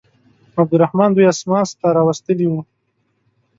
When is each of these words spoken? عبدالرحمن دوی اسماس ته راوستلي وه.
عبدالرحمن 0.59 1.09
دوی 1.15 1.25
اسماس 1.33 1.69
ته 1.79 1.87
راوستلي 1.97 2.47
وه. 2.49 2.61